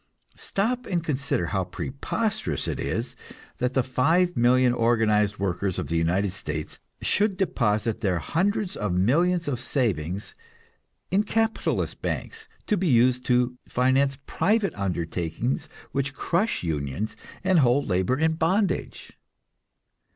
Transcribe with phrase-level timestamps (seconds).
[0.37, 3.15] Stop and consider how preposterous it is
[3.59, 8.93] that the five million organized workers of the United States should deposit their hundreds of
[8.93, 10.33] millions of savings
[11.11, 17.85] in capitalist banks, to be used to finance private undertakings which crush unions and hold
[17.85, 19.11] labor in bondage.